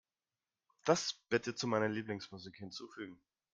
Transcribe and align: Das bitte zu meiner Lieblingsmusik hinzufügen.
Das 0.83 1.13
bitte 1.29 1.53
zu 1.53 1.67
meiner 1.67 1.87
Lieblingsmusik 1.87 2.57
hinzufügen. 2.57 3.21